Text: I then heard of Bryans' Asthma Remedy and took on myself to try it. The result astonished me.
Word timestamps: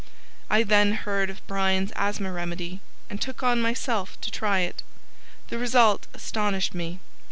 I 0.49 0.63
then 0.63 0.93
heard 0.93 1.29
of 1.29 1.45
Bryans' 1.45 1.91
Asthma 1.95 2.31
Remedy 2.31 2.79
and 3.07 3.21
took 3.21 3.43
on 3.43 3.61
myself 3.61 4.19
to 4.21 4.31
try 4.31 4.61
it. 4.61 4.81
The 5.49 5.59
result 5.59 6.07
astonished 6.15 6.73
me. 6.73 6.99